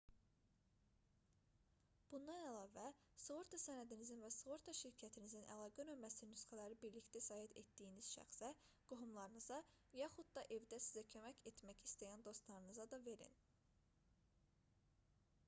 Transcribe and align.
bundan 2.13 2.39
əlavə 2.43 2.83
sığorta 3.23 3.57
sənədinizin 3.63 4.23
və 4.25 4.29
sığorta 4.35 4.73
şirkətinizin 4.79 5.43
əlaqə 5.55 5.83
nömrəsinin 5.89 6.31
nüsxələrini 6.35 6.77
birlikdə 6.85 7.21
səyahət 7.25 7.53
etdiyiniz 7.61 8.09
şəxsə 8.17 8.49
qohumlarınıza 8.93 9.59
yaxud 9.99 10.31
da 10.39 10.45
evdə 10.57 10.79
sizə 10.87 11.03
kömək 11.13 11.43
etmək 11.53 11.83
istəyən 11.91 12.25
dostlarınıza 12.31 12.87
da 12.95 13.01
verin 13.11 13.37